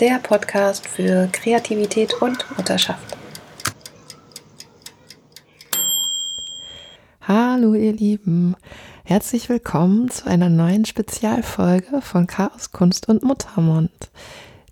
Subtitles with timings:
[0.00, 3.16] Der Podcast für Kreativität und Mutterschaft.
[7.20, 8.56] Hallo ihr Lieben,
[9.04, 13.92] herzlich willkommen zu einer neuen Spezialfolge von Chaos, Kunst und Muttermund.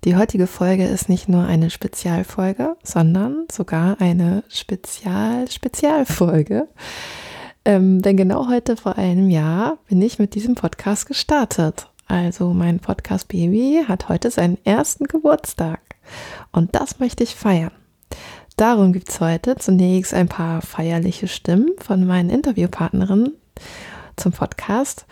[0.03, 6.67] Die heutige Folge ist nicht nur eine Spezialfolge, sondern sogar eine Spezial-Spezialfolge.
[7.63, 11.87] Ähm, denn genau heute vor einem Jahr bin ich mit diesem Podcast gestartet.
[12.07, 15.79] Also mein Podcast Baby hat heute seinen ersten Geburtstag.
[16.51, 17.71] Und das möchte ich feiern.
[18.57, 23.33] Darum gibt es heute zunächst ein paar feierliche Stimmen von meinen Interviewpartnerinnen
[24.15, 25.05] zum Podcast.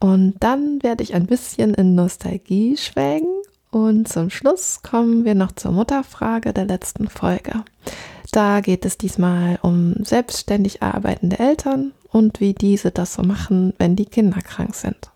[0.00, 3.28] Und dann werde ich ein bisschen in Nostalgie schwelgen.
[3.70, 7.62] Und zum Schluss kommen wir noch zur Mutterfrage der letzten Folge.
[8.32, 13.94] Da geht es diesmal um selbstständig arbeitende Eltern und wie diese das so machen, wenn
[13.94, 15.10] die Kinder krank sind.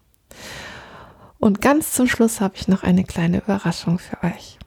[1.45, 4.59] Und ganz zum Schluss habe ich noch eine kleine Überraschung für euch.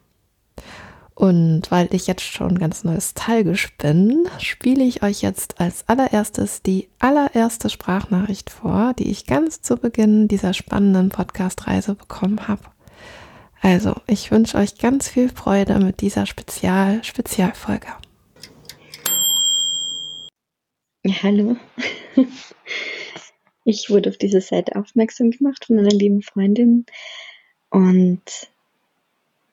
[1.16, 6.88] Und weil ich jetzt schon ganz nostalgisch bin, spiele ich euch jetzt als allererstes die
[7.00, 12.62] allererste Sprachnachricht vor, die ich ganz zu Beginn dieser spannenden Podcast-Reise bekommen habe.
[13.64, 17.88] Also, ich wünsche euch ganz viel Freude mit dieser Spezial-Spezialfolge.
[21.24, 21.58] Hallo.
[23.70, 26.86] Ich wurde auf diese Seite aufmerksam gemacht von einer lieben Freundin
[27.70, 28.22] und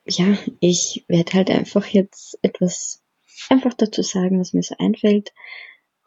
[0.05, 3.03] ja, ich werde halt einfach jetzt etwas
[3.49, 5.33] einfach dazu sagen, was mir so einfällt.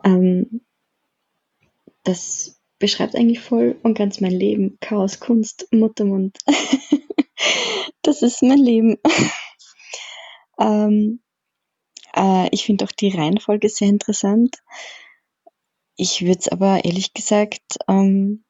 [0.03, 0.62] Ähm,
[2.03, 4.78] das beschreibt eigentlich voll und ganz mein Leben.
[4.81, 6.38] Chaos, Kunst, Muttermund.
[8.00, 8.97] das ist mein Leben.
[10.59, 11.21] ähm,
[12.16, 14.62] äh, ich finde auch die Reihenfolge sehr interessant.
[16.00, 18.44] Ich würde es aber ehrlich gesagt ähm,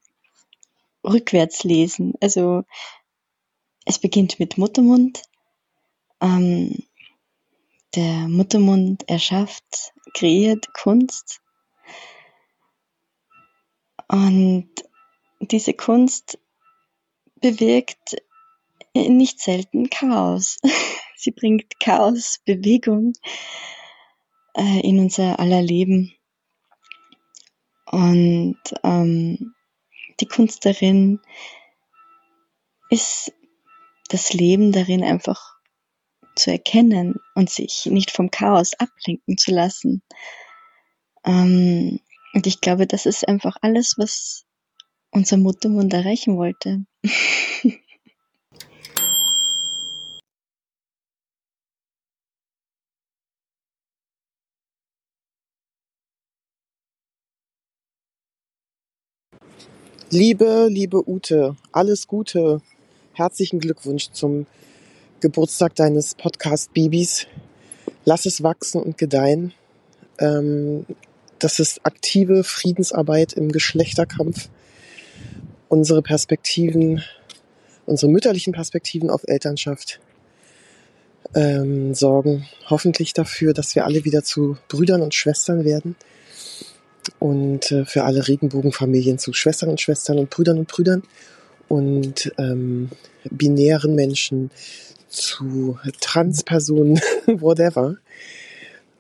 [1.03, 2.13] rückwärts lesen.
[2.21, 2.65] Also
[3.87, 5.23] es beginnt mit Muttermund,
[6.21, 6.85] ähm,
[7.95, 11.41] der Muttermund erschafft, kreiert Kunst.
[14.09, 14.69] Und
[15.41, 16.39] diese Kunst
[17.37, 18.17] bewirkt
[18.95, 20.59] nicht selten Chaos.
[21.17, 23.15] Sie bringt Chaos, Bewegung
[24.55, 26.13] äh, in unser aller Leben.
[27.91, 29.55] Und ähm,
[30.21, 31.21] die Kunst darin
[32.91, 33.33] ist
[34.09, 35.57] das Leben darin einfach
[36.35, 40.03] zu erkennen und sich nicht vom Chaos ablenken zu lassen.
[41.25, 42.01] Ähm,
[42.35, 44.45] und ich glaube, das ist einfach alles, was
[45.11, 46.85] unser Muttermund erreichen wollte.
[60.11, 62.63] Liebe, liebe Ute, alles Gute.
[63.13, 64.47] Herzlichen Glückwunsch zum
[65.21, 67.27] Geburtstag deines Podcast-Babys.
[68.07, 69.53] Lass es wachsen und gedeihen.
[70.19, 70.87] Ähm,
[71.39, 74.49] das ist aktive Friedensarbeit im Geschlechterkampf.
[75.69, 77.03] Unsere Perspektiven,
[77.85, 80.01] unsere mütterlichen Perspektiven auf Elternschaft
[81.35, 85.97] ähm, sorgen hoffentlich dafür, dass wir alle wieder zu Brüdern und Schwestern werden
[87.19, 91.03] und äh, für alle Regenbogenfamilien zu Schwestern und Schwestern und Brüdern und Brüdern
[91.69, 92.91] und ähm,
[93.31, 94.51] binären Menschen
[95.09, 97.97] zu Transpersonen, whatever.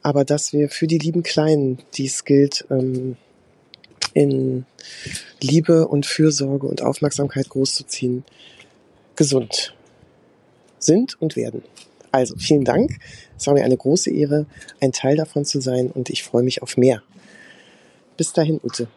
[0.02, 3.16] Aber dass wir für die lieben Kleinen, die es gilt, ähm,
[4.14, 4.64] in
[5.40, 8.24] Liebe und Fürsorge und Aufmerksamkeit großzuziehen,
[9.16, 9.74] gesund
[10.78, 11.62] sind und werden.
[12.10, 12.98] Also vielen Dank.
[13.36, 14.46] Es war mir eine große Ehre,
[14.80, 17.02] ein Teil davon zu sein und ich freue mich auf mehr.
[18.18, 18.88] Bis dahin, Ute.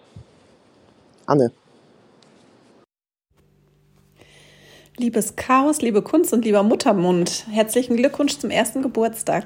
[1.27, 1.51] Anne.
[4.97, 9.45] Liebes Chaos, liebe Kunst und lieber Muttermund, herzlichen Glückwunsch zum ersten Geburtstag.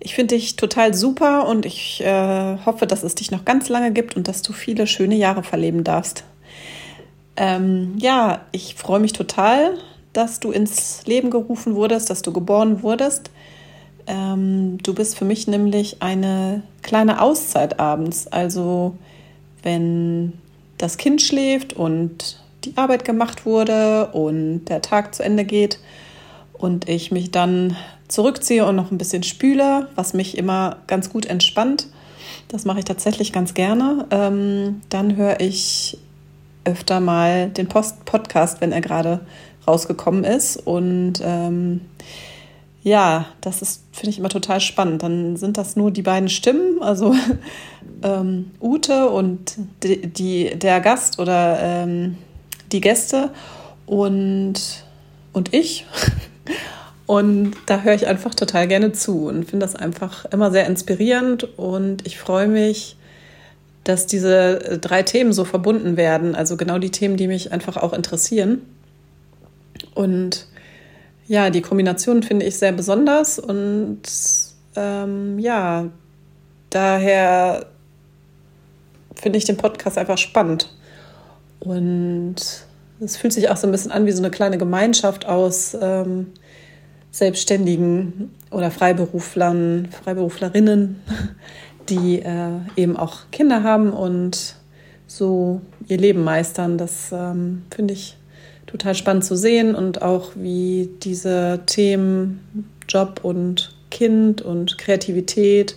[0.00, 3.92] Ich finde dich total super und ich äh, hoffe, dass es dich noch ganz lange
[3.92, 6.24] gibt und dass du viele schöne Jahre verleben darfst.
[7.36, 9.78] Ähm, ja, ich freue mich total,
[10.14, 13.30] dass du ins Leben gerufen wurdest, dass du geboren wurdest.
[14.06, 18.26] Ähm, du bist für mich nämlich eine kleine Auszeit abends.
[18.26, 18.96] Also
[19.62, 20.34] wenn
[20.78, 25.78] das Kind schläft und die Arbeit gemacht wurde und der Tag zu Ende geht
[26.52, 27.76] und ich mich dann
[28.08, 31.88] zurückziehe und noch ein bisschen spüle, was mich immer ganz gut entspannt.
[32.48, 34.06] Das mache ich tatsächlich ganz gerne.
[34.10, 35.98] Ähm, dann höre ich
[36.64, 39.20] öfter mal den Post Podcast, wenn er gerade
[39.66, 40.56] rausgekommen ist.
[40.56, 41.80] Und ähm,
[42.86, 45.02] ja, das ist, finde ich immer total spannend.
[45.02, 47.16] Dann sind das nur die beiden Stimmen, also
[48.04, 52.16] ähm, Ute und die, die, der Gast oder ähm,
[52.70, 53.30] die Gäste
[53.86, 54.84] und,
[55.32, 55.84] und ich.
[57.06, 61.56] Und da höre ich einfach total gerne zu und finde das einfach immer sehr inspirierend.
[61.56, 62.96] Und ich freue mich,
[63.84, 66.34] dass diese drei Themen so verbunden werden.
[66.34, 68.62] Also genau die Themen, die mich einfach auch interessieren.
[69.94, 70.48] Und
[71.26, 73.38] ja, die Kombination finde ich sehr besonders.
[73.38, 74.02] Und
[74.76, 75.86] ähm, ja,
[76.70, 77.66] daher
[79.14, 80.72] finde ich den Podcast einfach spannend.
[81.60, 82.36] Und
[83.00, 85.76] es fühlt sich auch so ein bisschen an wie so eine kleine Gemeinschaft aus.
[85.80, 86.28] Ähm,
[87.16, 91.00] Selbstständigen oder Freiberuflern, Freiberuflerinnen,
[91.88, 94.56] die äh, eben auch Kinder haben und
[95.06, 96.76] so ihr Leben meistern.
[96.76, 98.18] Das ähm, finde ich
[98.76, 105.76] total spannend zu sehen und auch wie diese Themen Job und Kind und Kreativität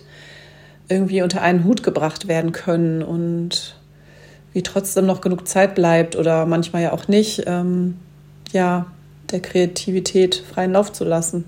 [0.88, 3.76] irgendwie unter einen Hut gebracht werden können und
[4.52, 7.44] wie trotzdem noch genug Zeit bleibt oder manchmal ja auch nicht.
[7.46, 7.96] Ähm,
[8.52, 8.86] ja,
[9.30, 11.44] der Kreativität freien Lauf zu lassen.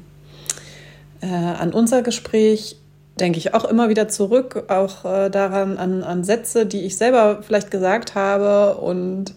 [1.20, 2.76] Äh, an unser Gespräch
[3.20, 7.42] denke ich auch immer wieder zurück, auch äh, daran an, an Sätze, die ich selber
[7.42, 9.34] vielleicht gesagt habe und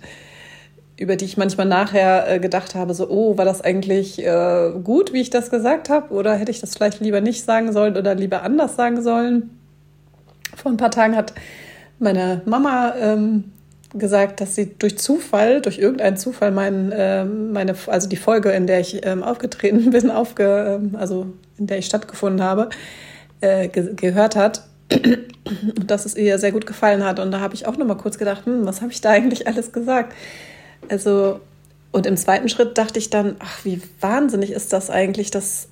[0.98, 5.12] über die ich manchmal nachher äh, gedacht habe, so, oh, war das eigentlich äh, gut,
[5.12, 6.14] wie ich das gesagt habe?
[6.14, 9.50] Oder hätte ich das vielleicht lieber nicht sagen sollen oder lieber anders sagen sollen?
[10.56, 11.34] Vor ein paar Tagen hat
[12.00, 13.46] meine Mama ähm,
[13.94, 18.68] gesagt, dass sie durch Zufall, durch irgendeinen Zufall mein, äh, meine, also die Folge, in
[18.68, 21.28] der ich ähm, aufgetreten bin, aufge, ähm, also
[21.58, 22.70] in der ich stattgefunden habe,
[23.42, 24.64] äh, ge gehört hat.
[24.92, 27.20] Und dass es ihr sehr gut gefallen hat.
[27.20, 29.48] Und da habe ich auch noch mal kurz gedacht, hm, was habe ich da eigentlich
[29.48, 30.14] alles gesagt?
[30.90, 31.40] Also,
[31.92, 35.68] und im zweiten Schritt dachte ich dann, ach, wie wahnsinnig ist das eigentlich, dass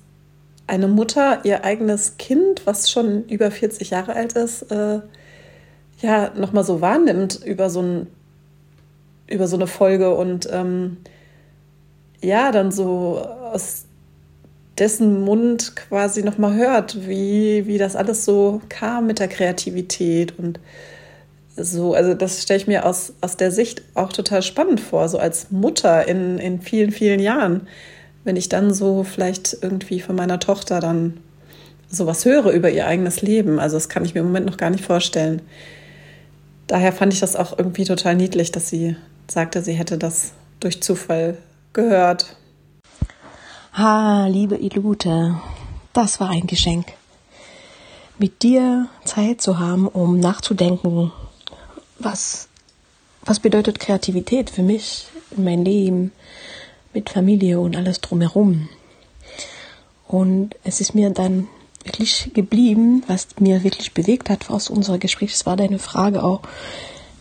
[0.66, 5.00] eine Mutter ihr eigenes Kind, was schon über 40 Jahre alt ist, äh,
[6.00, 8.06] ja nochmal so wahrnimmt über so, ein,
[9.26, 10.98] über so eine Folge und ähm,
[12.20, 13.84] ja, dann so aus
[14.78, 20.58] dessen Mund quasi nochmal hört, wie, wie das alles so kam mit der Kreativität und
[21.56, 25.18] so, also das stelle ich mir aus, aus der Sicht auch total spannend vor, so
[25.18, 27.68] als Mutter in, in vielen, vielen Jahren,
[28.24, 31.18] wenn ich dann so vielleicht irgendwie von meiner Tochter dann
[31.88, 33.60] sowas höre über ihr eigenes Leben.
[33.60, 35.42] Also das kann ich mir im Moment noch gar nicht vorstellen
[36.66, 38.96] daher fand ich das auch irgendwie total niedlich, dass sie
[39.28, 41.38] sagte, sie hätte das durch Zufall
[41.72, 42.36] gehört.
[43.72, 45.40] Ha, liebe Ilute,
[45.92, 46.86] das war ein Geschenk.
[48.18, 51.12] Mit dir Zeit zu haben, um nachzudenken,
[51.98, 52.48] was,
[53.24, 55.06] was bedeutet Kreativität für mich
[55.36, 56.12] in mein Leben,
[56.92, 58.68] mit Familie und alles drumherum.
[60.06, 61.48] Und es ist mir dann
[61.82, 65.32] wirklich geblieben, was mir wirklich bewegt hat aus Gespräch.
[65.32, 66.42] Das war deine Frage auch,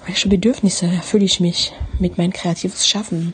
[0.05, 3.33] welche Bedürfnisse erfülle ich mich mit meinem kreatives Schaffen?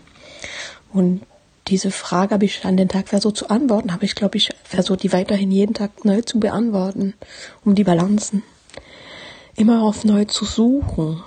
[0.93, 1.21] Und
[1.67, 5.03] diese Frage habe ich an den Tag versucht zu antworten, habe ich, glaube ich, versucht,
[5.03, 7.13] die weiterhin jeden Tag neu zu beantworten,
[7.63, 8.43] um die Balancen
[9.59, 11.21] immer auf neu zu suchen.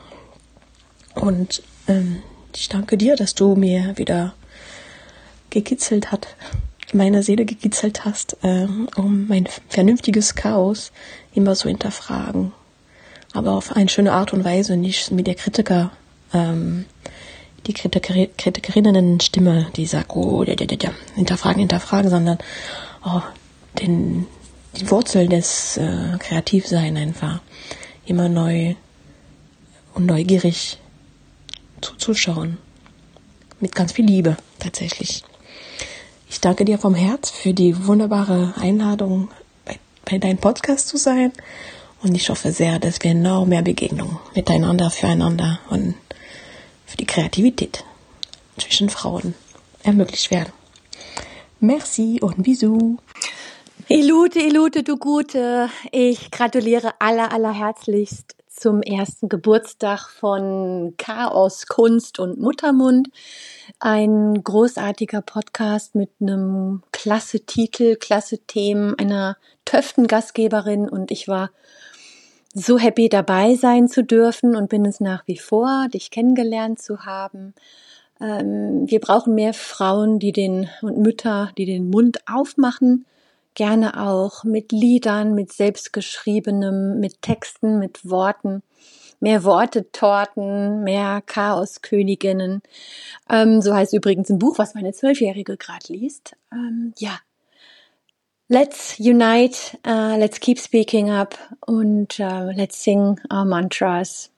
[1.14, 2.22] Und ähm,
[2.56, 4.34] ich danke dir, dass du mir wieder
[5.50, 6.28] gekitzelt hat,
[6.94, 10.92] meine Seele gekitzelt hast, äh, um mein vernünftiges Chaos
[11.34, 12.52] immer so hinterfragen.
[13.34, 15.90] Aber auf eine schöne Art und Weise, nicht mit der Kritiker,
[16.32, 16.86] ähm,
[17.66, 22.38] die Kritiker, Kritikerinnen-Stimme, die sagt, oh, da, da, da, hinterfragen, hinterfragen, sondern
[23.04, 23.20] oh,
[23.78, 24.26] den,
[24.76, 27.40] die Wurzel des äh, Kreativsein einfach
[28.06, 28.74] immer neu
[29.94, 30.78] und neugierig
[31.80, 32.58] zuzuschauen.
[33.60, 35.24] Mit ganz viel Liebe, tatsächlich.
[36.28, 39.28] Ich danke dir vom Herz für die wunderbare Einladung,
[39.64, 41.32] bei, bei deinem Podcast zu sein.
[42.02, 45.94] Und ich hoffe sehr, dass wir noch mehr Begegnungen miteinander, füreinander und
[46.86, 47.84] für die Kreativität
[48.58, 49.34] zwischen Frauen
[49.82, 50.52] ermöglicht werden.
[51.60, 52.98] Merci und bisous.
[53.94, 55.68] Ilute, Ilute, du Gute.
[55.90, 63.10] Ich gratuliere aller, aller herzlichst zum ersten Geburtstag von Chaos, Kunst und Muttermund.
[63.80, 71.50] Ein großartiger Podcast mit einem klasse Titel, klasse Themen, einer töften Gastgeberin und ich war
[72.54, 77.04] so happy dabei sein zu dürfen und bin es nach wie vor, dich kennengelernt zu
[77.04, 77.52] haben.
[78.22, 83.04] Ähm, wir brauchen mehr Frauen, die den und Mütter, die den Mund aufmachen,
[83.54, 88.62] gerne auch mit Liedern, mit selbstgeschriebenem, mit Texten, mit Worten
[89.22, 92.60] mehr Worte-Torten, mehr Chaosköniginnen.
[93.30, 96.36] Ähm, so heißt übrigens ein Buch, was meine Zwölfjährige gerade liest.
[96.52, 97.18] Ähm, ja.
[98.48, 104.30] Let's unite, uh, let's keep speaking up und uh, let's sing our mantras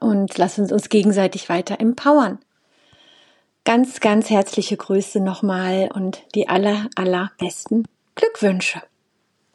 [0.00, 2.38] und lass uns uns gegenseitig weiter empowern.
[3.64, 8.82] Ganz, ganz herzliche Grüße nochmal und die aller, allerbesten Glückwünsche.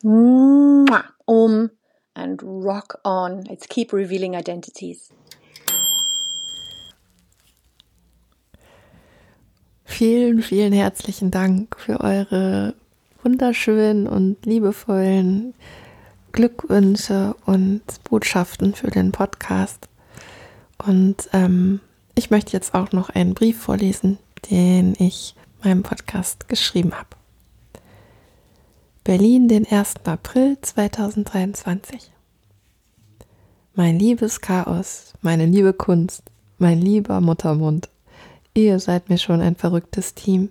[0.01, 1.69] Um
[2.15, 3.43] and rock on.
[3.43, 5.09] Let's keep revealing identities.
[9.85, 12.73] Vielen, vielen herzlichen Dank für eure
[13.23, 15.53] wunderschönen und liebevollen
[16.31, 19.89] Glückwünsche und Botschaften für den Podcast.
[20.77, 21.81] Und ähm,
[22.15, 27.18] ich möchte jetzt auch noch einen Brief vorlesen, den ich meinem Podcast geschrieben habe.
[29.05, 29.95] Berlin, den 1.
[30.03, 32.11] April 2023.
[33.73, 36.23] Mein liebes Chaos, meine liebe Kunst,
[36.57, 37.89] mein lieber Muttermund,
[38.53, 40.49] ihr seid mir schon ein verrücktes Team.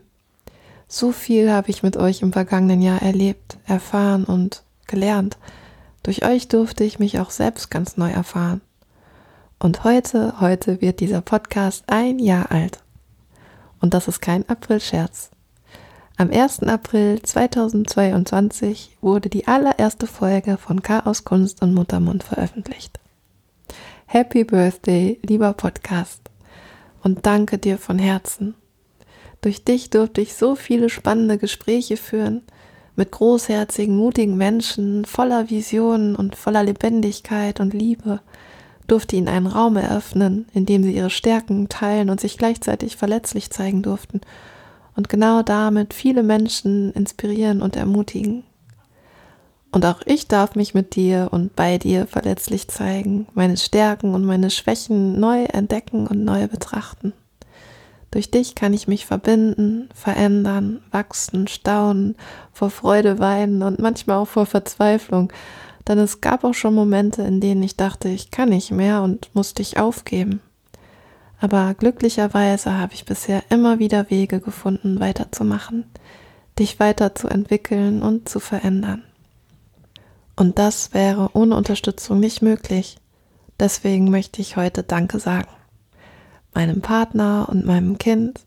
[0.88, 5.36] So viel habe ich mit euch im vergangenen Jahr erlebt, erfahren und gelernt.
[6.02, 8.62] Durch euch durfte ich mich auch selbst ganz neu erfahren.
[9.58, 12.82] Und heute, heute wird dieser Podcast ein Jahr alt.
[13.80, 15.30] Und das ist kein Aprilscherz.
[16.20, 16.64] Am 1.
[16.64, 22.98] April 2022 wurde die allererste Folge von Chaos Kunst und Muttermund veröffentlicht.
[24.06, 26.22] Happy Birthday, lieber Podcast.
[27.04, 28.56] Und danke dir von Herzen.
[29.42, 32.42] Durch dich durfte ich so viele spannende Gespräche führen,
[32.96, 38.22] mit großherzigen, mutigen Menschen, voller Visionen und voller Lebendigkeit und Liebe,
[38.88, 43.50] durfte ihnen einen Raum eröffnen, in dem sie ihre Stärken teilen und sich gleichzeitig verletzlich
[43.50, 44.20] zeigen durften
[44.98, 48.42] und genau damit viele Menschen inspirieren und ermutigen.
[49.70, 54.24] Und auch ich darf mich mit dir und bei dir verletzlich zeigen, meine Stärken und
[54.24, 57.12] meine Schwächen neu entdecken und neu betrachten.
[58.10, 62.16] Durch dich kann ich mich verbinden, verändern, wachsen, staunen,
[62.52, 65.32] vor Freude weinen und manchmal auch vor Verzweiflung.
[65.86, 69.32] Denn es gab auch schon Momente, in denen ich dachte, ich kann nicht mehr und
[69.32, 70.40] muss dich aufgeben.
[71.40, 75.84] Aber glücklicherweise habe ich bisher immer wieder Wege gefunden, weiterzumachen,
[76.58, 79.04] dich weiterzuentwickeln und zu verändern.
[80.34, 82.98] Und das wäre ohne Unterstützung nicht möglich.
[83.60, 85.48] Deswegen möchte ich heute Danke sagen.
[86.54, 88.40] Meinem Partner und meinem Kind,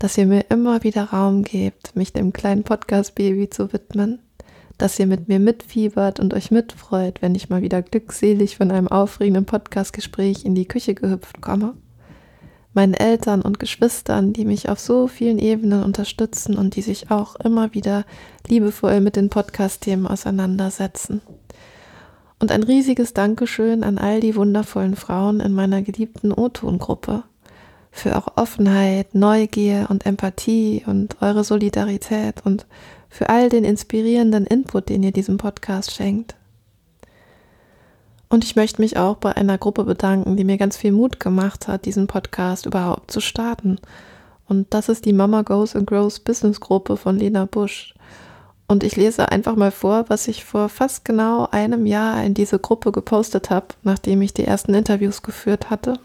[0.00, 4.20] dass ihr mir immer wieder Raum gebt, mich dem kleinen Podcast-Baby zu widmen,
[4.76, 8.88] dass ihr mit mir mitfiebert und euch mitfreut, wenn ich mal wieder glückselig von einem
[8.88, 11.74] aufregenden Podcastgespräch in die Küche gehüpft komme
[12.78, 17.34] meinen Eltern und Geschwistern, die mich auf so vielen Ebenen unterstützen und die sich auch
[17.34, 18.04] immer wieder
[18.46, 21.20] liebevoll mit den Podcast-Themen auseinandersetzen.
[22.38, 27.24] Und ein riesiges Dankeschön an all die wundervollen Frauen in meiner geliebten O-Ton-Gruppe
[27.90, 32.64] für auch Offenheit, Neugier und Empathie und eure Solidarität und
[33.08, 36.37] für all den inspirierenden Input, den ihr diesem Podcast schenkt.
[38.28, 41.66] Und ich möchte mich auch bei einer Gruppe bedanken, die mir ganz viel Mut gemacht
[41.66, 43.78] hat, diesen Podcast überhaupt zu starten.
[44.46, 47.94] Und das ist die Mama Goes and Grows Business Gruppe von Lena Busch.
[48.66, 52.58] Und ich lese einfach mal vor, was ich vor fast genau einem Jahr in diese
[52.58, 55.98] Gruppe gepostet habe, nachdem ich die ersten Interviews geführt hatte.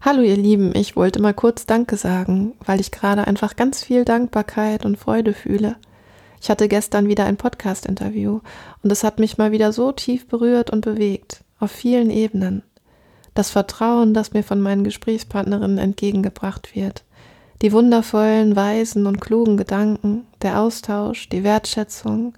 [0.00, 4.04] Hallo ihr Lieben, ich wollte mal kurz Danke sagen, weil ich gerade einfach ganz viel
[4.04, 5.76] Dankbarkeit und Freude fühle.
[6.40, 8.40] Ich hatte gestern wieder ein Podcast-Interview
[8.82, 12.62] und es hat mich mal wieder so tief berührt und bewegt, auf vielen Ebenen.
[13.34, 17.04] Das Vertrauen, das mir von meinen Gesprächspartnerinnen entgegengebracht wird,
[17.62, 22.34] die wundervollen, weisen und klugen Gedanken, der Austausch, die Wertschätzung,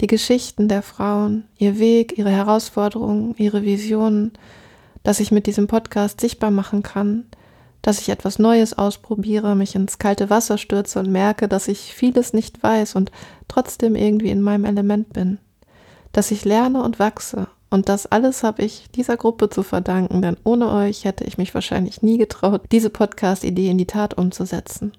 [0.00, 4.32] die Geschichten der Frauen, ihr Weg, ihre Herausforderungen, ihre Visionen,
[5.02, 7.26] dass ich mit diesem Podcast sichtbar machen kann,
[7.86, 12.32] dass ich etwas Neues ausprobiere, mich ins kalte Wasser stürze und merke, dass ich vieles
[12.32, 13.12] nicht weiß und
[13.46, 15.38] trotzdem irgendwie in meinem Element bin.
[16.10, 17.46] Dass ich lerne und wachse.
[17.70, 21.54] Und das alles habe ich dieser Gruppe zu verdanken, denn ohne euch hätte ich mich
[21.54, 24.90] wahrscheinlich nie getraut, diese Podcast-Idee in die Tat umzusetzen.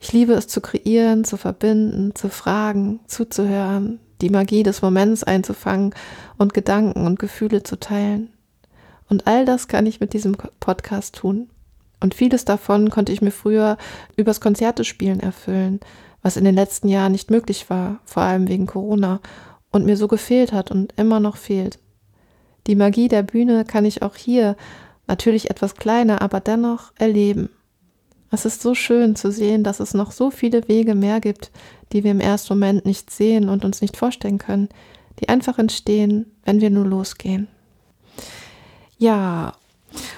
[0.00, 5.94] Ich liebe es zu kreieren, zu verbinden, zu fragen, zuzuhören, die Magie des Moments einzufangen
[6.38, 8.32] und Gedanken und Gefühle zu teilen.
[9.08, 11.50] Und all das kann ich mit diesem Podcast tun.
[12.04, 13.78] Und vieles davon konnte ich mir früher
[14.14, 15.80] übers Konzertespielen erfüllen,
[16.20, 19.20] was in den letzten Jahren nicht möglich war, vor allem wegen Corona,
[19.70, 21.78] und mir so gefehlt hat und immer noch fehlt.
[22.66, 24.54] Die Magie der Bühne kann ich auch hier
[25.06, 27.48] Natürlich etwas kleiner, aber dennoch erleben.
[28.30, 31.52] Es ist so schön zu sehen, dass es noch so viele Wege mehr gibt,
[31.92, 34.68] die wir im ersten Moment nicht sehen und uns nicht vorstellen können,
[35.20, 37.48] die einfach entstehen, wenn wir nur losgehen.
[38.98, 39.52] Ja,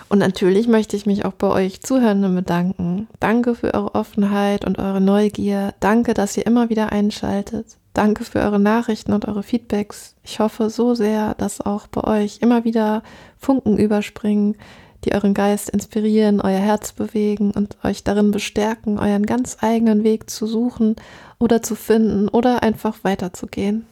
[0.08, 3.08] und natürlich möchte ich mich auch bei euch Zuhörenden bedanken.
[3.20, 5.74] Danke für eure Offenheit und eure Neugier.
[5.80, 7.66] Danke, dass ihr immer wieder einschaltet.
[7.92, 10.14] Danke für eure Nachrichten und eure Feedbacks.
[10.22, 13.02] Ich hoffe so sehr, dass auch bei euch immer wieder
[13.38, 14.56] Funken überspringen,
[15.04, 20.28] die euren Geist inspirieren, euer Herz bewegen und euch darin bestärken, euren ganz eigenen Weg
[20.28, 20.96] zu suchen
[21.38, 23.86] oder zu finden oder einfach weiterzugehen.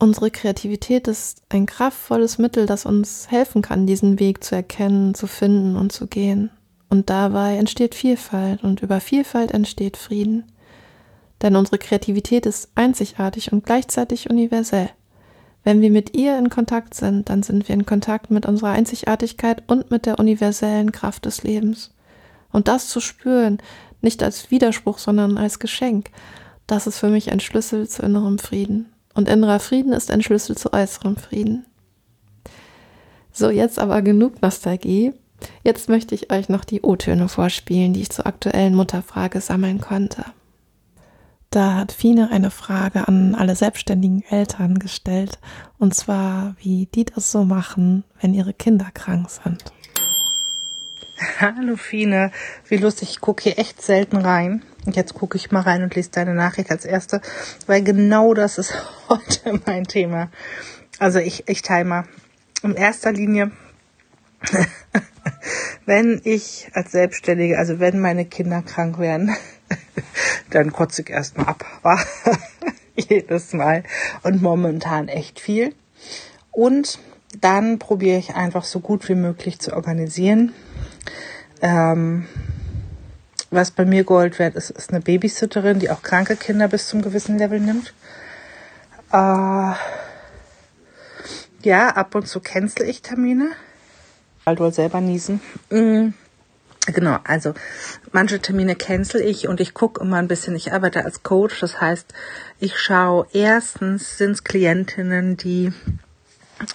[0.00, 5.26] Unsere Kreativität ist ein kraftvolles Mittel, das uns helfen kann, diesen Weg zu erkennen, zu
[5.26, 6.50] finden und zu gehen.
[6.88, 10.44] Und dabei entsteht Vielfalt und über Vielfalt entsteht Frieden.
[11.42, 14.90] Denn unsere Kreativität ist einzigartig und gleichzeitig universell.
[15.64, 19.64] Wenn wir mit ihr in Kontakt sind, dann sind wir in Kontakt mit unserer Einzigartigkeit
[19.66, 21.92] und mit der universellen Kraft des Lebens.
[22.52, 23.58] Und das zu spüren,
[24.00, 26.10] nicht als Widerspruch, sondern als Geschenk,
[26.68, 28.86] das ist für mich ein Schlüssel zu innerem Frieden.
[29.18, 31.66] Und innerer Frieden ist ein Schlüssel zu äußerem Frieden.
[33.32, 35.12] So, jetzt aber genug Nostalgie.
[35.64, 40.24] Jetzt möchte ich euch noch die O-Töne vorspielen, die ich zur aktuellen Mutterfrage sammeln konnte.
[41.50, 45.40] Da hat Fine eine Frage an alle selbstständigen Eltern gestellt,
[45.78, 49.72] und zwar, wie die das so machen, wenn ihre Kinder krank sind.
[51.40, 52.30] Hallo Fine,
[52.68, 54.62] wie lustig, ich gucke hier echt selten rein.
[54.86, 57.20] Und jetzt gucke ich mal rein und lese deine Nachricht als erste,
[57.66, 58.72] weil genau das ist
[59.08, 60.30] heute mein Thema.
[60.98, 62.04] Also ich, ich teile mal.
[62.62, 63.52] In erster Linie,
[65.86, 69.36] wenn ich als Selbstständige, also wenn meine Kinder krank werden,
[70.50, 71.64] dann kotze ich erstmal ab.
[71.82, 72.04] War
[72.96, 73.84] jedes Mal
[74.22, 75.74] und momentan echt viel.
[76.50, 76.98] Und
[77.40, 80.52] dann probiere ich einfach so gut wie möglich zu organisieren.
[81.60, 82.26] Ähm,
[83.50, 87.02] was bei mir Gold wert ist, ist eine Babysitterin, die auch kranke Kinder bis zum
[87.02, 87.94] gewissen Level nimmt.
[89.12, 89.72] Äh,
[91.62, 93.50] ja, ab und zu cancel ich Termine.
[94.44, 95.40] Bald selber niesen.
[95.70, 96.10] Mm.
[96.86, 97.52] Genau, also
[98.12, 101.82] manche Termine cancel ich und ich gucke immer ein bisschen, ich arbeite als Coach, das
[101.82, 102.14] heißt,
[102.60, 105.72] ich schaue erstens, sind es Klientinnen, die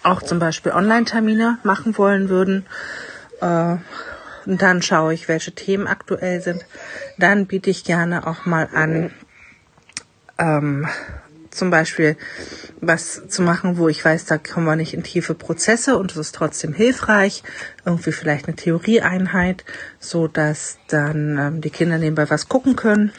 [0.03, 2.65] auch zum Beispiel Online-Termine machen wollen würden.
[3.41, 3.77] Äh,
[4.45, 6.65] dann schaue ich, welche Themen aktuell sind.
[7.17, 9.11] Dann biete ich gerne auch mal an,
[10.37, 10.87] ähm,
[11.49, 12.17] zum Beispiel
[12.81, 16.17] was zu machen, wo ich weiß, da kommen wir nicht in tiefe Prozesse und es
[16.17, 17.43] ist trotzdem hilfreich.
[17.85, 19.63] Irgendwie vielleicht eine Theorieeinheit,
[19.99, 23.11] so dass dann ähm, die Kinder nebenbei was gucken können.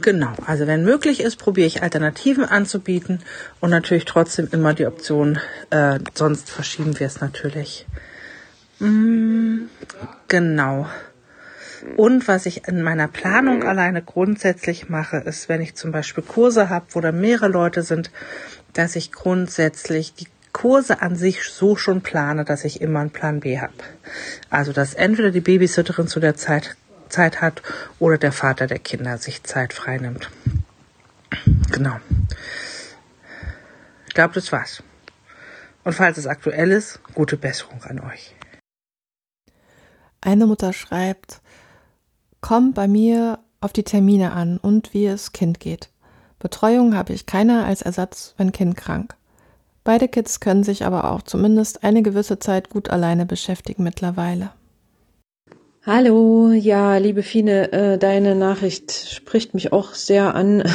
[0.00, 3.20] Genau, also wenn möglich ist, probiere ich Alternativen anzubieten
[3.60, 7.86] und natürlich trotzdem immer die Option, äh, sonst verschieben wir es natürlich.
[8.80, 9.68] Mm,
[10.28, 10.86] genau.
[11.96, 16.68] Und was ich in meiner Planung alleine grundsätzlich mache, ist, wenn ich zum Beispiel Kurse
[16.68, 18.10] habe, wo da mehrere Leute sind,
[18.72, 23.40] dass ich grundsätzlich die Kurse an sich so schon plane, dass ich immer einen Plan
[23.40, 23.72] B habe.
[24.50, 26.76] Also dass entweder die Babysitterin zu der Zeit
[27.08, 27.62] Zeit hat
[27.98, 30.30] oder der Vater der Kinder sich Zeit frei nimmt.
[31.70, 31.96] Genau.
[34.06, 34.82] Ich glaube, das war's.
[35.84, 38.34] Und falls es aktuell ist, gute Besserung an euch.
[40.20, 41.40] Eine Mutter schreibt,
[42.40, 45.90] komm bei mir auf die Termine an und wie es Kind geht.
[46.38, 49.16] Betreuung habe ich keiner als Ersatz, wenn Kind krank.
[49.84, 54.50] Beide Kids können sich aber auch zumindest eine gewisse Zeit gut alleine beschäftigen mittlerweile.
[55.86, 60.62] Hallo, ja, liebe Fine, äh, deine Nachricht spricht mich auch sehr an.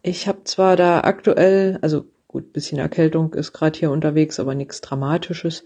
[0.00, 4.80] Ich habe zwar da aktuell, also gut, bisschen Erkältung ist gerade hier unterwegs, aber nichts
[4.80, 5.64] Dramatisches.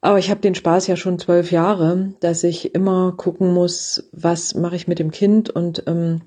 [0.00, 4.54] Aber ich habe den Spaß ja schon zwölf Jahre, dass ich immer gucken muss, was
[4.54, 5.50] mache ich mit dem Kind.
[5.50, 6.22] Und ähm,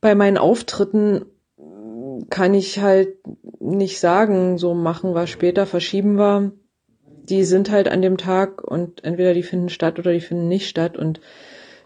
[0.00, 1.26] bei meinen Auftritten
[2.30, 3.16] kann ich halt
[3.60, 6.52] nicht sagen, so machen wir später, verschieben wir
[7.28, 10.68] die sind halt an dem Tag und entweder die finden statt oder die finden nicht
[10.68, 10.96] statt.
[10.96, 11.20] Und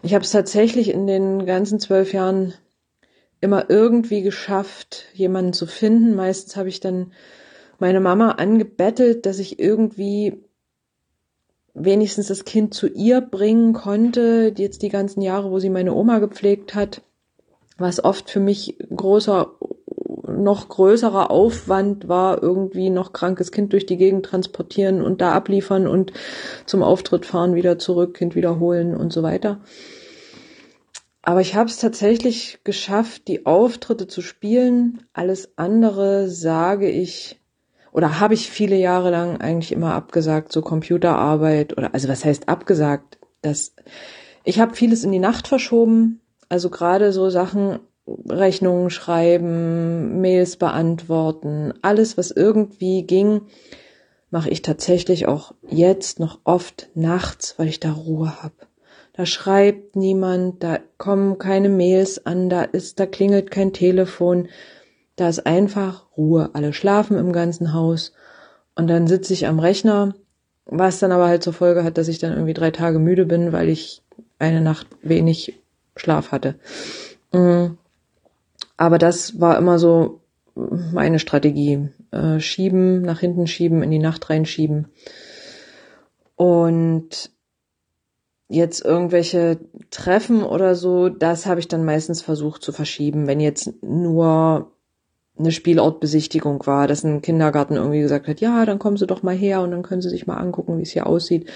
[0.03, 2.53] ich habe es tatsächlich in den ganzen zwölf Jahren
[3.41, 6.15] immer irgendwie geschafft, jemanden zu finden.
[6.15, 7.13] Meistens habe ich dann
[7.79, 10.43] meine Mama angebettelt, dass ich irgendwie
[11.73, 16.19] wenigstens das Kind zu ihr bringen konnte, jetzt die ganzen Jahre, wo sie meine Oma
[16.19, 17.01] gepflegt hat,
[17.77, 19.55] was oft für mich großer
[20.27, 25.87] noch größerer Aufwand war, irgendwie noch krankes Kind durch die Gegend transportieren und da abliefern
[25.87, 26.13] und
[26.65, 29.61] zum Auftritt fahren, wieder zurück, Kind wiederholen und so weiter.
[31.21, 35.03] Aber ich habe es tatsächlich geschafft, die Auftritte zu spielen.
[35.13, 37.38] Alles andere sage ich
[37.91, 42.49] oder habe ich viele Jahre lang eigentlich immer abgesagt, so Computerarbeit oder also was heißt
[42.49, 43.19] abgesagt?
[43.41, 43.75] Das
[44.43, 47.79] ich habe vieles in die Nacht verschoben, also gerade so Sachen
[48.27, 53.41] Rechnungen schreiben, Mails beantworten, alles was irgendwie ging,
[54.31, 58.55] mache ich tatsächlich auch jetzt noch oft nachts, weil ich da Ruhe habe.
[59.13, 64.47] Da schreibt niemand, da kommen keine Mails an, da ist, da klingelt kein Telefon.
[65.19, 66.51] Da ist einfach Ruhe.
[66.53, 68.13] Alle schlafen im ganzen Haus.
[68.75, 70.15] Und dann sitze ich am Rechner,
[70.65, 73.51] was dann aber halt zur Folge hat, dass ich dann irgendwie drei Tage müde bin,
[73.51, 74.01] weil ich
[74.37, 75.59] eine Nacht wenig
[75.97, 76.55] Schlaf hatte.
[77.33, 77.71] Mm.
[78.77, 80.21] Aber das war immer so
[80.55, 81.89] meine Strategie.
[82.11, 84.87] Äh, schieben, nach hinten schieben, in die Nacht reinschieben.
[86.37, 87.29] Und
[88.47, 89.59] jetzt irgendwelche
[89.91, 93.27] Treffen oder so, das habe ich dann meistens versucht zu verschieben.
[93.27, 94.71] Wenn jetzt nur
[95.39, 99.35] eine Spielortbesichtigung war, dass ein Kindergarten irgendwie gesagt hat, ja, dann kommen Sie doch mal
[99.35, 101.49] her und dann können Sie sich mal angucken, wie es hier aussieht.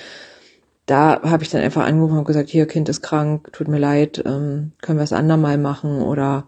[0.85, 4.21] Da habe ich dann einfach angerufen und gesagt, hier, Kind ist krank, tut mir leid,
[4.25, 6.45] ähm, können wir es andermal machen oder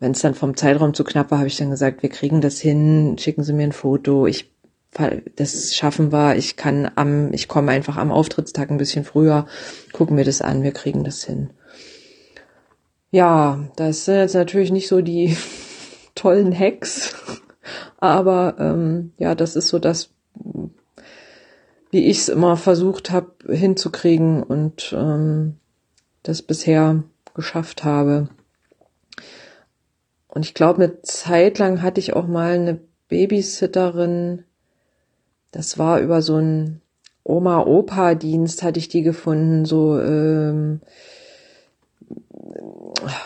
[0.00, 2.60] wenn es dann vom Zeitraum zu knapp war, habe ich dann gesagt, wir kriegen das
[2.60, 4.50] hin, schicken Sie mir ein Foto, ich
[5.36, 9.46] das schaffen wir, ich kann am, ich komme einfach am Auftrittstag ein bisschen früher,
[9.92, 11.50] gucken wir das an, wir kriegen das hin.
[13.10, 15.36] Ja, das sind jetzt natürlich nicht so die
[16.14, 17.14] tollen Hacks.
[17.98, 20.10] Aber ähm, ja, das ist so das,
[21.90, 25.56] wie ich es immer versucht habe hinzukriegen und ähm,
[26.22, 27.02] das bisher
[27.34, 28.28] geschafft habe.
[30.28, 34.44] Und ich glaube, eine Zeit lang hatte ich auch mal eine Babysitterin,
[35.52, 36.82] das war über so einen
[37.22, 40.80] Oma-Opa-Dienst, hatte ich die gefunden, so ähm,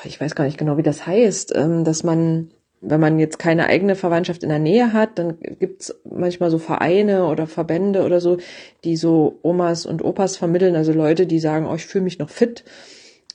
[0.05, 3.67] ich weiß gar nicht genau, wie das heißt, ähm, dass man wenn man jetzt keine
[3.67, 8.39] eigene Verwandtschaft in der Nähe hat, dann gibt's manchmal so Vereine oder Verbände oder so,
[8.85, 12.31] die so Omas und Opas vermitteln, also Leute, die sagen, oh, ich fühle mich noch
[12.31, 12.65] fit,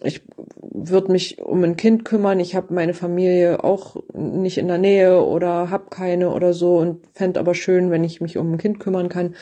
[0.04, 0.22] ich
[0.60, 5.22] würde mich um ein Kind kümmern, ich habe meine Familie auch nicht in der Nähe
[5.22, 8.80] oder habe keine oder so und fände aber schön, wenn ich mich um ein Kind
[8.80, 9.36] kümmern kann.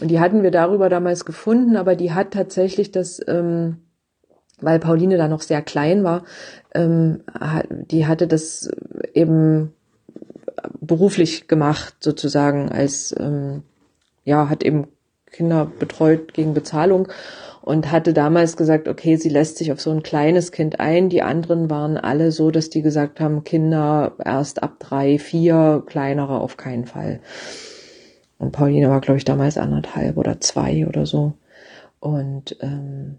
[0.00, 3.76] Und die hatten wir darüber damals gefunden, aber die hat tatsächlich das ähm,
[4.62, 6.24] weil Pauline da noch sehr klein war,
[6.74, 7.20] ähm,
[7.90, 8.70] die hatte das
[9.14, 9.72] eben
[10.80, 13.62] beruflich gemacht, sozusagen, als, ähm,
[14.24, 14.88] ja, hat eben
[15.30, 17.08] Kinder betreut gegen Bezahlung
[17.62, 21.08] und hatte damals gesagt, okay, sie lässt sich auf so ein kleines Kind ein.
[21.08, 26.40] Die anderen waren alle so, dass die gesagt haben, Kinder erst ab drei, vier, kleinere
[26.40, 27.20] auf keinen Fall.
[28.38, 31.34] Und Pauline war, glaube ich, damals anderthalb oder zwei oder so.
[32.00, 33.18] Und ähm,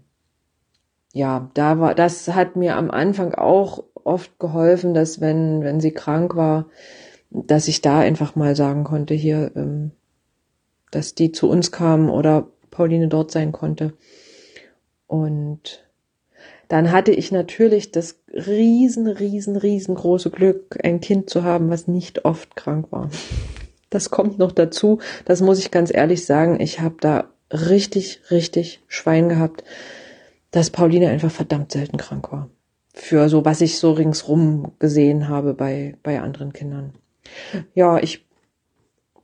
[1.14, 5.92] ja, da war, das hat mir am Anfang auch oft geholfen, dass wenn, wenn sie
[5.92, 6.66] krank war,
[7.30, 9.92] dass ich da einfach mal sagen konnte, hier, ähm,
[10.90, 13.92] dass die zu uns kam oder Pauline dort sein konnte.
[15.06, 15.88] Und
[16.66, 22.24] dann hatte ich natürlich das riesen, riesen, riesengroße Glück, ein Kind zu haben, was nicht
[22.24, 23.08] oft krank war.
[23.88, 24.98] Das kommt noch dazu.
[25.26, 26.58] Das muss ich ganz ehrlich sagen.
[26.58, 29.62] Ich habe da richtig, richtig Schwein gehabt
[30.54, 32.48] dass Pauline einfach verdammt selten krank war.
[32.92, 36.92] Für so, was ich so ringsrum gesehen habe bei, bei anderen Kindern.
[37.74, 38.24] Ja, ich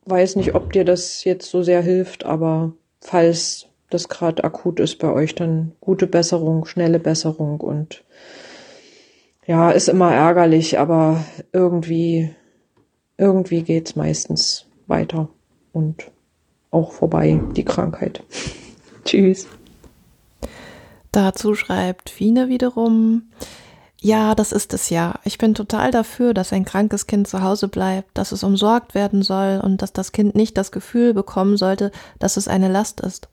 [0.06, 4.98] weiß nicht, ob dir das jetzt so sehr hilft, aber falls das gerade akut ist
[4.98, 8.02] bei euch, dann gute Besserung, schnelle Besserung und
[9.46, 12.34] ja, ist immer ärgerlich, aber irgendwie,
[13.18, 15.28] irgendwie geht's meistens weiter
[15.72, 16.10] und
[16.72, 18.24] auch vorbei, die Krankheit.
[19.04, 19.46] Tschüss.
[21.12, 23.30] Dazu schreibt Fine wiederum,
[24.02, 25.20] ja, das ist es ja.
[25.24, 29.22] Ich bin total dafür, dass ein krankes Kind zu Hause bleibt, dass es umsorgt werden
[29.22, 33.28] soll und dass das Kind nicht das Gefühl bekommen sollte, dass es eine Last ist.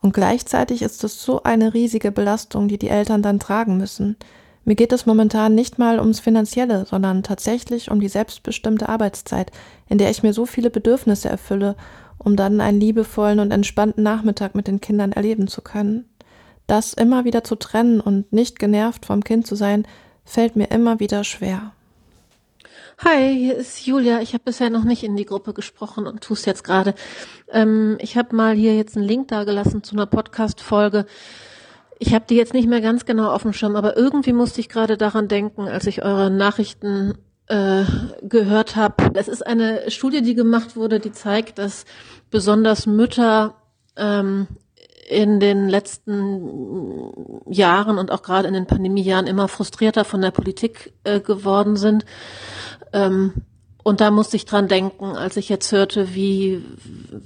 [0.00, 4.16] Und gleichzeitig ist es so eine riesige Belastung, die die Eltern dann tragen müssen.
[4.64, 9.52] Mir geht es momentan nicht mal ums Finanzielle, sondern tatsächlich um die selbstbestimmte Arbeitszeit,
[9.88, 11.76] in der ich mir so viele Bedürfnisse erfülle,
[12.18, 16.06] um dann einen liebevollen und entspannten Nachmittag mit den Kindern erleben zu können.
[16.66, 19.86] Das immer wieder zu trennen und nicht genervt vom Kind zu sein,
[20.24, 21.72] fällt mir immer wieder schwer.
[23.04, 24.20] Hi, hier ist Julia.
[24.20, 26.94] Ich habe bisher noch nicht in die Gruppe gesprochen und tue jetzt gerade.
[27.52, 31.04] Ähm, ich habe mal hier jetzt einen Link da gelassen zu einer Podcast-Folge.
[31.98, 34.68] Ich habe die jetzt nicht mehr ganz genau auf dem Schirm, aber irgendwie musste ich
[34.68, 37.84] gerade daran denken, als ich eure Nachrichten äh,
[38.22, 39.10] gehört habe.
[39.12, 41.84] Das ist eine Studie, die gemacht wurde, die zeigt, dass
[42.30, 43.54] besonders Mütter
[43.96, 44.46] ähm,
[45.08, 47.12] in den letzten
[47.48, 52.04] Jahren und auch gerade in den Pandemiejahren immer frustrierter von der Politik äh, geworden sind.
[52.92, 53.34] Ähm,
[53.84, 56.64] und da musste ich dran denken, als ich jetzt hörte, wie,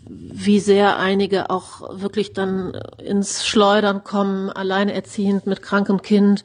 [0.07, 6.45] wie sehr einige auch wirklich dann ins Schleudern kommen, alleinerziehend mit krankem Kind.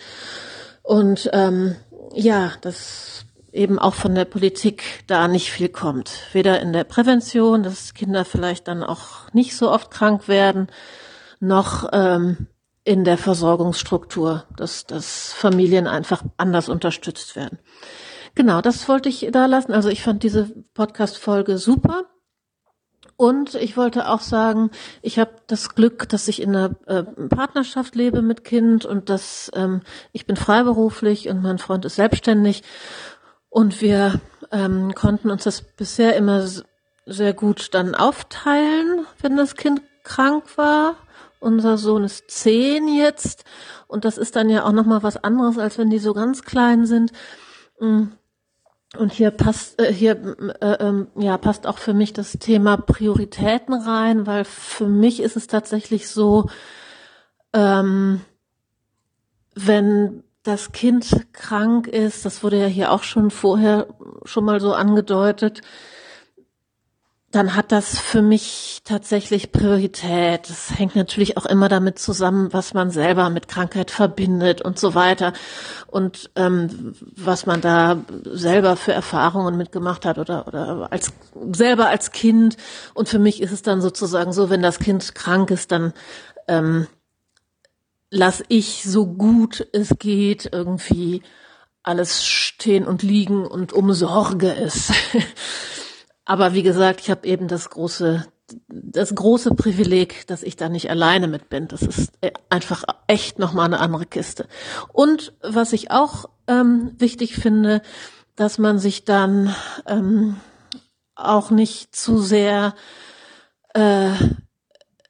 [0.83, 1.75] Und ähm,
[2.13, 6.11] ja, dass eben auch von der Politik da nicht viel kommt.
[6.31, 10.67] Weder in der Prävention, dass Kinder vielleicht dann auch nicht so oft krank werden,
[11.47, 12.47] noch ähm,
[12.83, 17.59] in der Versorgungsstruktur, dass, dass Familien einfach anders unterstützt werden.
[18.35, 19.73] Genau, das wollte ich da lassen.
[19.73, 22.05] Also ich fand diese Podcast-Folge super.
[23.17, 27.95] Und ich wollte auch sagen, ich habe das Glück, dass ich in einer äh, Partnerschaft
[27.95, 29.81] lebe mit Kind und dass ähm,
[30.11, 32.63] ich bin freiberuflich und mein Freund ist selbstständig.
[33.49, 34.19] Und wir
[34.51, 36.45] ähm, konnten uns das bisher immer
[37.05, 40.95] sehr gut dann aufteilen, wenn das Kind krank war.
[41.39, 43.43] Unser Sohn ist zehn jetzt
[43.87, 46.43] und das ist dann ja auch noch mal was anderes, als wenn die so ganz
[46.43, 47.11] klein sind.
[47.79, 48.05] Mm.
[48.97, 53.73] Und hier passt äh, hier äh, äh, ja passt auch für mich das Thema Prioritäten
[53.73, 56.49] rein, weil für mich ist es tatsächlich so,
[57.53, 58.21] ähm,
[59.53, 63.87] wenn das Kind krank ist, das wurde ja hier auch schon vorher
[64.23, 65.61] schon mal so angedeutet,
[67.35, 70.49] dann hat das für mich tatsächlich Priorität.
[70.49, 74.95] Das hängt natürlich auch immer damit zusammen, was man selber mit Krankheit verbindet und so
[74.95, 75.33] weiter
[75.87, 81.11] und ähm, was man da selber für Erfahrungen mitgemacht hat oder oder als
[81.51, 82.55] selber als Kind.
[82.93, 85.91] Und für mich ist es dann sozusagen so, wenn das Kind krank ist, dann
[86.47, 86.87] ähm,
[88.09, 91.21] lass ich so gut es geht irgendwie
[91.83, 94.93] alles stehen und liegen und umsorge es.
[96.25, 98.25] Aber wie gesagt, ich habe eben das große,
[98.67, 101.67] das große Privileg, dass ich da nicht alleine mit bin.
[101.67, 104.47] Das ist äh, einfach echt nochmal eine andere Kiste.
[104.91, 107.81] Und was ich auch ähm, wichtig finde,
[108.35, 110.37] dass man sich dann ähm,
[111.15, 112.73] auch nicht zu sehr
[113.73, 114.11] äh,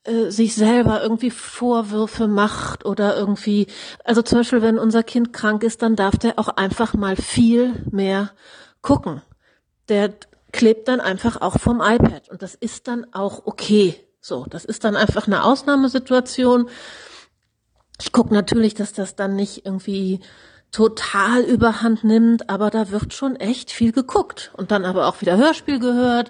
[0.06, 3.66] äh, sich selber irgendwie Vorwürfe macht oder irgendwie,
[4.04, 7.84] also zum Beispiel, wenn unser Kind krank ist, dann darf der auch einfach mal viel
[7.90, 8.32] mehr
[8.82, 9.24] gucken.
[9.90, 10.14] Der
[10.56, 12.30] klebt dann einfach auch vom iPad.
[12.30, 14.00] Und das ist dann auch okay.
[14.22, 16.70] So, das ist dann einfach eine Ausnahmesituation.
[18.02, 20.22] Ich gucke natürlich, dass das dann nicht irgendwie
[20.72, 24.52] total überhand nimmt, aber da wird schon echt viel geguckt.
[24.56, 26.30] Und dann aber auch wieder Hörspiel gehört.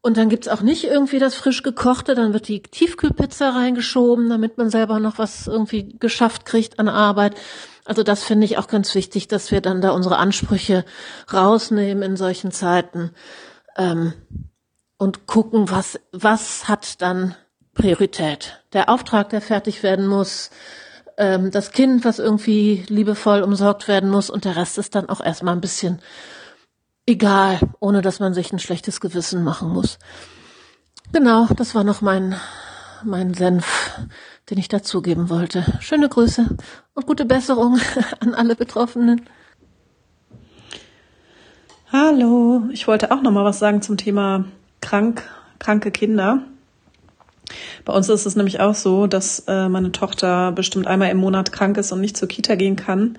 [0.00, 4.56] Und dann gibt's auch nicht irgendwie das frisch gekochte, dann wird die Tiefkühlpizza reingeschoben, damit
[4.58, 7.36] man selber noch was irgendwie geschafft kriegt an Arbeit.
[7.84, 10.84] Also das finde ich auch ganz wichtig, dass wir dann da unsere Ansprüche
[11.32, 13.10] rausnehmen in solchen Zeiten
[13.76, 14.12] ähm,
[14.98, 17.34] und gucken, was, was hat dann
[17.74, 18.62] Priorität.
[18.72, 20.50] Der Auftrag, der fertig werden muss,
[21.16, 25.20] ähm, das Kind, was irgendwie liebevoll umsorgt werden muss und der Rest ist dann auch
[25.20, 26.00] erstmal ein bisschen
[27.04, 29.98] egal, ohne dass man sich ein schlechtes Gewissen machen muss.
[31.12, 32.36] Genau, das war noch mein,
[33.02, 33.98] mein Senf
[34.50, 35.64] den ich dazugeben wollte.
[35.80, 36.56] Schöne Grüße
[36.94, 37.78] und gute Besserung
[38.20, 39.22] an alle Betroffenen.
[41.90, 44.44] Hallo, ich wollte auch noch mal was sagen zum Thema
[44.80, 45.22] krank,
[45.58, 46.42] kranke Kinder.
[47.84, 51.52] Bei uns ist es nämlich auch so, dass äh, meine Tochter bestimmt einmal im Monat
[51.52, 53.18] krank ist und nicht zur Kita gehen kann.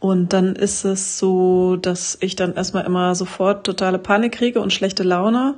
[0.00, 4.72] Und dann ist es so, dass ich dann erstmal immer sofort totale Panik kriege und
[4.72, 5.54] schlechte Laune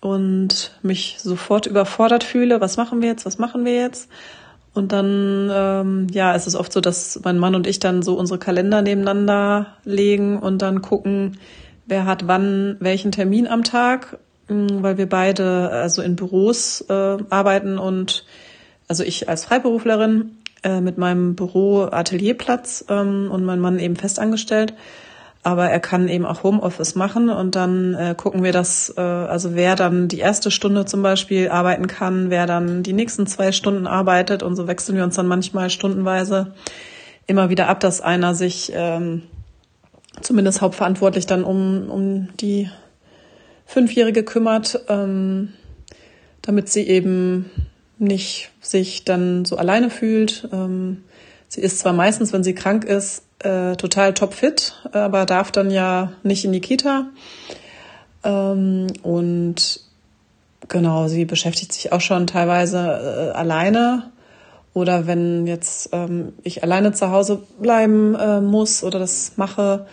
[0.00, 4.08] und mich sofort überfordert fühle, was machen wir jetzt, was machen wir jetzt?
[4.78, 8.16] Und dann, ähm, ja, es ist oft so, dass mein Mann und ich dann so
[8.16, 11.38] unsere Kalender nebeneinander legen und dann gucken,
[11.86, 17.16] wer hat wann welchen Termin am Tag, mm, weil wir beide also in Büros äh,
[17.28, 18.24] arbeiten und
[18.86, 24.74] also ich als Freiberuflerin äh, mit meinem Büro Atelierplatz ähm, und mein Mann eben festangestellt
[25.42, 29.54] aber er kann eben auch Homeoffice machen und dann äh, gucken wir das, äh, also
[29.54, 33.86] wer dann die erste Stunde zum Beispiel arbeiten kann, wer dann die nächsten zwei Stunden
[33.86, 36.54] arbeitet und so wechseln wir uns dann manchmal stundenweise
[37.26, 39.22] immer wieder ab, dass einer sich ähm,
[40.20, 42.68] zumindest hauptverantwortlich dann um, um die
[43.66, 45.52] Fünfjährige kümmert, ähm,
[46.42, 47.50] damit sie eben
[47.98, 50.48] nicht sich dann so alleine fühlt.
[50.52, 51.04] Ähm,
[51.48, 56.12] sie ist zwar meistens, wenn sie krank ist, äh, total topfit, aber darf dann ja
[56.22, 57.06] nicht in die Kita.
[58.24, 59.80] Ähm, und
[60.68, 64.10] genau, sie beschäftigt sich auch schon teilweise äh, alleine.
[64.74, 69.86] Oder wenn jetzt ähm, ich alleine zu Hause bleiben äh, muss oder das mache,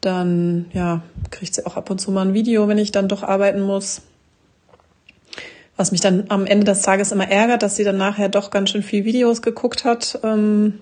[0.00, 3.22] dann ja, kriegt sie auch ab und zu mal ein Video, wenn ich dann doch
[3.22, 4.02] arbeiten muss.
[5.76, 8.70] Was mich dann am Ende des Tages immer ärgert, dass sie dann nachher doch ganz
[8.70, 10.18] schön viel Videos geguckt hat.
[10.22, 10.80] Ähm,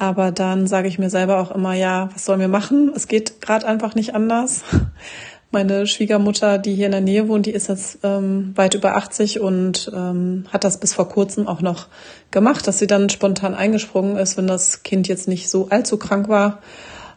[0.00, 2.90] aber dann sage ich mir selber auch immer, ja, was sollen wir machen?
[2.96, 4.62] Es geht gerade einfach nicht anders.
[5.50, 9.40] meine Schwiegermutter, die hier in der Nähe wohnt, die ist jetzt ähm, weit über 80
[9.40, 11.88] und ähm, hat das bis vor kurzem auch noch
[12.30, 16.30] gemacht, dass sie dann spontan eingesprungen ist, wenn das Kind jetzt nicht so allzu krank
[16.30, 16.60] war.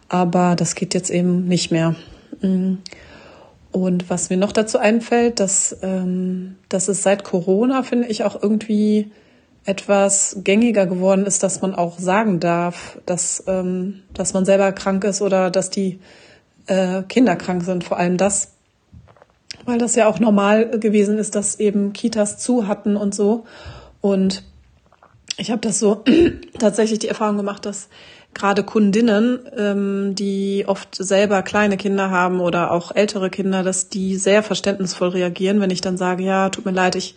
[0.10, 1.96] Aber das geht jetzt eben nicht mehr.
[2.42, 2.80] Mm.
[3.72, 8.44] Und was mir noch dazu einfällt, dass, ähm, dass es seit Corona, finde ich, auch
[8.44, 9.10] irgendwie
[9.66, 15.04] etwas gängiger geworden ist, dass man auch sagen darf, dass, ähm, dass man selber krank
[15.06, 16.00] ist oder dass die
[16.68, 18.54] äh, Kinder krank sind, vor allem das,
[19.66, 23.46] weil das ja auch normal gewesen ist, dass eben Kitas zu hatten und so.
[24.02, 24.44] Und
[25.38, 26.04] ich habe das so
[26.60, 27.88] tatsächlich die Erfahrung gemacht, dass
[28.34, 34.18] gerade Kundinnen, ähm, die oft selber kleine Kinder haben oder auch ältere Kinder, dass die
[34.18, 37.16] sehr verständnisvoll reagieren, wenn ich dann sage, ja, tut mir leid, ich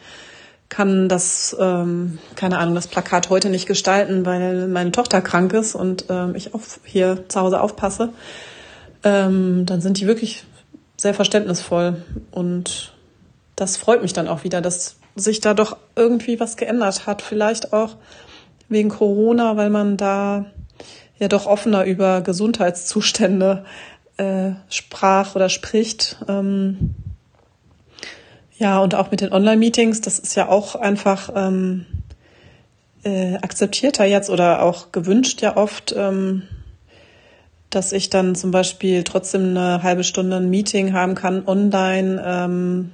[0.68, 5.74] kann das, ähm, keine Ahnung, das Plakat heute nicht gestalten, weil meine Tochter krank ist
[5.74, 8.12] und ähm, ich auch hier zu Hause aufpasse,
[9.04, 10.44] ähm, dann sind die wirklich
[10.96, 12.02] sehr verständnisvoll.
[12.30, 12.92] Und
[13.54, 17.22] das freut mich dann auch wieder, dass sich da doch irgendwie was geändert hat.
[17.22, 17.96] Vielleicht auch
[18.68, 20.46] wegen Corona, weil man da
[21.18, 23.64] ja doch offener über Gesundheitszustände
[24.16, 26.16] äh, sprach oder spricht.
[26.28, 26.94] Ähm,
[28.58, 31.84] ja, und auch mit den Online-Meetings, das ist ja auch einfach ähm,
[33.04, 36.42] äh, akzeptierter jetzt oder auch gewünscht ja oft, ähm,
[37.70, 42.90] dass ich dann zum Beispiel trotzdem eine halbe Stunde ein Meeting haben kann online, ähm,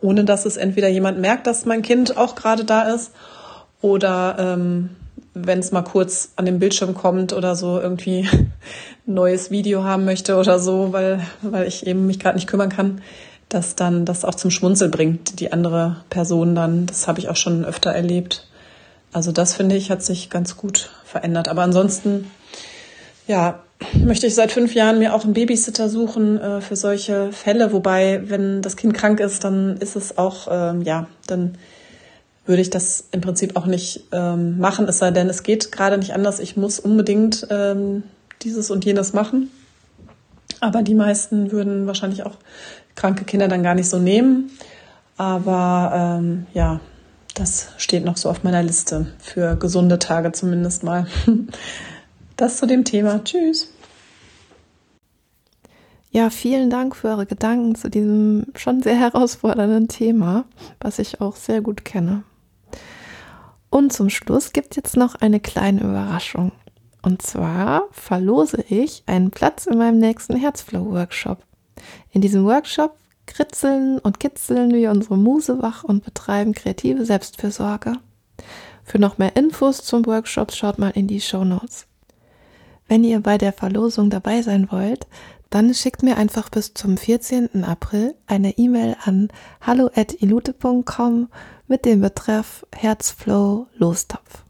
[0.00, 3.12] ohne dass es entweder jemand merkt, dass mein Kind auch gerade da ist
[3.82, 4.90] oder ähm,
[5.34, 8.52] wenn es mal kurz an den Bildschirm kommt oder so irgendwie ein
[9.06, 13.02] neues Video haben möchte oder so, weil, weil ich eben mich gerade nicht kümmern kann,
[13.54, 16.86] dass dann das auch zum Schmunzel bringt, die andere Person dann.
[16.86, 18.48] Das habe ich auch schon öfter erlebt.
[19.12, 21.48] Also das finde ich hat sich ganz gut verändert.
[21.48, 22.30] Aber ansonsten,
[23.28, 23.62] ja,
[23.92, 27.72] möchte ich seit fünf Jahren mir auch einen Babysitter suchen äh, für solche Fälle.
[27.72, 31.56] Wobei, wenn das Kind krank ist, dann ist es auch, ähm, ja, dann
[32.46, 35.96] würde ich das im Prinzip auch nicht ähm, machen, es sei denn, es geht gerade
[35.96, 36.40] nicht anders.
[36.40, 38.02] Ich muss unbedingt ähm,
[38.42, 39.50] dieses und jenes machen.
[40.60, 42.36] Aber die meisten würden wahrscheinlich auch
[42.94, 44.50] kranke Kinder dann gar nicht so nehmen.
[45.16, 46.80] Aber ähm, ja,
[47.34, 51.06] das steht noch so auf meiner Liste für gesunde Tage zumindest mal.
[52.36, 53.22] Das zu dem Thema.
[53.22, 53.68] Tschüss.
[56.10, 60.44] Ja, vielen Dank für eure Gedanken zu diesem schon sehr herausfordernden Thema,
[60.80, 62.24] was ich auch sehr gut kenne.
[63.70, 66.52] Und zum Schluss gibt es jetzt noch eine kleine Überraschung.
[67.02, 71.44] Und zwar verlose ich einen Platz in meinem nächsten Herzflow-Workshop.
[72.12, 77.94] In diesem Workshop kritzeln und kitzeln wir unsere Muse wach und betreiben kreative Selbstfürsorge.
[78.84, 81.86] Für noch mehr Infos zum Workshop schaut mal in die Show Notes.
[82.86, 85.06] Wenn ihr bei der Verlosung dabei sein wollt,
[85.48, 87.64] dann schickt mir einfach bis zum 14.
[87.64, 89.28] April eine E-Mail an
[89.60, 91.28] hallo@ilute.com
[91.66, 94.43] mit dem Betreff Herzflow Lostopf.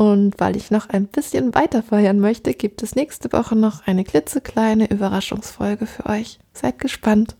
[0.00, 4.02] Und weil ich noch ein bisschen weiter feiern möchte, gibt es nächste Woche noch eine
[4.02, 6.38] klitzekleine Überraschungsfolge für euch.
[6.54, 7.36] Seid gespannt.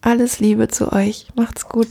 [0.00, 1.26] Alles Liebe zu euch.
[1.34, 1.88] Macht's gut.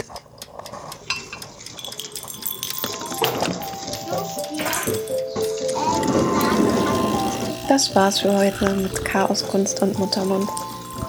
[7.67, 10.47] Das war's für heute mit Chaos, Kunst und Muttermund.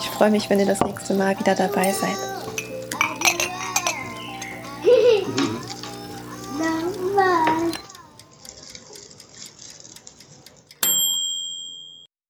[0.00, 2.34] Ich freue mich, wenn ihr das nächste Mal wieder dabei seid.